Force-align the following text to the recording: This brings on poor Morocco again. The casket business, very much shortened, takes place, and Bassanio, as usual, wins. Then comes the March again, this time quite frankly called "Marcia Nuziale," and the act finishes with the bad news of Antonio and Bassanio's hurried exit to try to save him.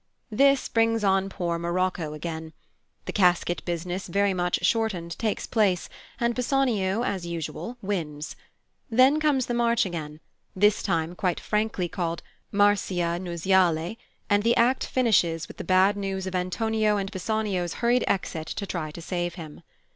This 0.31 0.67
brings 0.67 1.03
on 1.03 1.29
poor 1.29 1.59
Morocco 1.59 2.13
again. 2.13 2.53
The 3.05 3.11
casket 3.13 3.63
business, 3.65 4.07
very 4.07 4.33
much 4.33 4.65
shortened, 4.65 5.11
takes 5.19 5.45
place, 5.45 5.89
and 6.19 6.33
Bassanio, 6.33 7.03
as 7.03 7.27
usual, 7.27 7.77
wins. 7.83 8.35
Then 8.89 9.19
comes 9.19 9.45
the 9.45 9.53
March 9.53 9.85
again, 9.85 10.19
this 10.55 10.81
time 10.81 11.13
quite 11.13 11.39
frankly 11.39 11.87
called 11.87 12.23
"Marcia 12.51 13.19
Nuziale," 13.19 13.97
and 14.27 14.41
the 14.41 14.55
act 14.55 14.87
finishes 14.87 15.47
with 15.47 15.57
the 15.57 15.63
bad 15.63 15.95
news 15.95 16.25
of 16.25 16.33
Antonio 16.33 16.97
and 16.97 17.11
Bassanio's 17.11 17.75
hurried 17.75 18.03
exit 18.07 18.47
to 18.47 18.65
try 18.65 18.89
to 18.89 19.03
save 19.03 19.35
him. 19.35 19.61